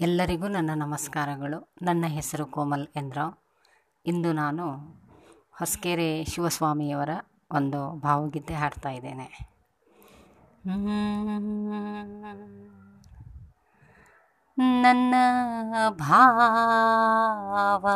[0.00, 1.72] ಎಲ್ಲರಿಗೂ ನನ್ನ ನಮಸ್ಕಾರಗಳು.
[1.82, 3.32] ನನ್ನ ಹೆಸರು ಕೋಮಲ್ ಎಂದ್ರಾವ್
[4.06, 4.70] ಇಂದು ನಾನು
[5.58, 7.08] ಹೊಸಕೆರೆ ಶಿವಸ್ವಾಮಿಯವರ
[7.50, 9.50] ಒಂದು ಭಾವಗೀತೆ ಹಾಡ್ತಾ ಇದ್ದೇನೆ.
[14.58, 15.14] ನನ್ನ
[15.90, 17.88] ಭಾವ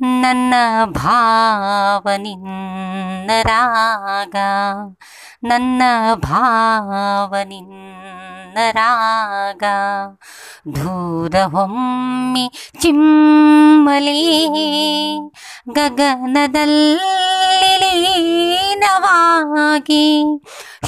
[0.00, 0.54] ನನ್ನ
[0.84, 4.36] ಭಾವನಿನ್ನ ರಾಗ
[5.44, 5.82] ನನ್ನ
[6.14, 8.23] ಭಾವನಿನ್ನ
[8.70, 9.62] ರಾಗ
[10.68, 14.48] ಭೂದ ಹೊಮ್ಮಿ ಚಿಮ್ಮಲಿ
[15.72, 20.24] ಗಗನದಲ್ಲಿ ಲೀನವಾಗಿ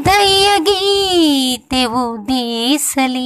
[0.00, 3.24] ಹೃದಯ ಗೀತೆ ಉದೀಸಲಿ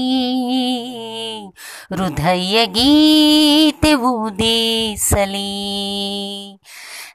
[1.91, 5.51] ಹೃದಯ ಗೀತೆ ಉದೀಸಲಿ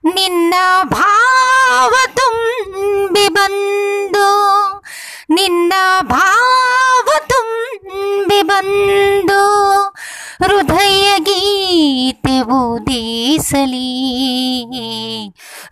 [0.05, 0.53] ನಿನ್ನ
[0.91, 4.27] ಭಾವ ತುಂಬಿ ಬಂದು
[5.29, 5.73] ನಿನ್ನ
[6.09, 6.28] ಭಾವ
[13.49, 13.87] ಉದೀಸಲಿ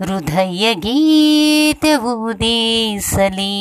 [0.02, 3.54] ಹೃದಯ ಗೀತೆ ಉದೀಸಲಿ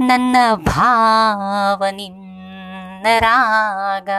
[0.00, 2.24] ನನ್ನ ಭಾವನಿನ್ನ
[3.18, 4.10] ರಾಗ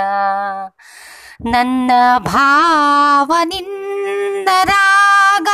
[1.50, 5.48] ನನ್ನ ಭಾವನಿನ್ನ ರಾಗ.